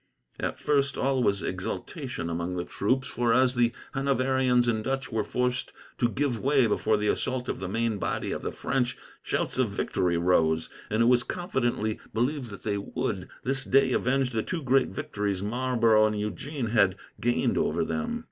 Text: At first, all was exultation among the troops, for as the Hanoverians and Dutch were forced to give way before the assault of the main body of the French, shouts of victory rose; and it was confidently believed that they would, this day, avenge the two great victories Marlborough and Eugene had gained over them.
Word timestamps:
At 0.39 0.57
first, 0.59 0.97
all 0.97 1.21
was 1.21 1.43
exultation 1.43 2.27
among 2.27 2.55
the 2.55 2.65
troops, 2.65 3.07
for 3.07 3.35
as 3.35 3.53
the 3.53 3.71
Hanoverians 3.93 4.67
and 4.67 4.83
Dutch 4.83 5.11
were 5.11 5.23
forced 5.23 5.73
to 5.99 6.09
give 6.09 6.39
way 6.39 6.65
before 6.65 6.97
the 6.97 7.07
assault 7.07 7.47
of 7.47 7.59
the 7.59 7.67
main 7.69 7.99
body 7.99 8.31
of 8.31 8.41
the 8.41 8.51
French, 8.51 8.97
shouts 9.21 9.59
of 9.59 9.69
victory 9.69 10.17
rose; 10.17 10.71
and 10.89 11.03
it 11.03 11.05
was 11.05 11.21
confidently 11.21 11.99
believed 12.15 12.49
that 12.49 12.63
they 12.63 12.79
would, 12.79 13.29
this 13.43 13.63
day, 13.63 13.91
avenge 13.93 14.31
the 14.31 14.41
two 14.41 14.63
great 14.63 14.87
victories 14.89 15.43
Marlborough 15.43 16.07
and 16.07 16.19
Eugene 16.19 16.69
had 16.69 16.95
gained 17.19 17.55
over 17.59 17.85
them. 17.85 18.19